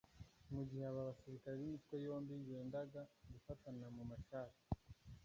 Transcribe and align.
mu 0.53 0.61
gihe 0.69 0.83
aba 0.89 1.09
basirikare 1.09 1.55
b’imitwe 1.59 1.95
yombi 2.05 2.33
bendaga 2.49 3.01
gufatana 3.31 3.87
mu 3.95 4.03
mashati 4.09 4.61